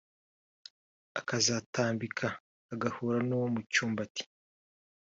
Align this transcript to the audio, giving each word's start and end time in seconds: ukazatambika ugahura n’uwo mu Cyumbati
ukazatambika 1.19 2.27
ugahura 2.73 3.19
n’uwo 3.27 3.47
mu 3.53 3.61
Cyumbati 3.71 4.23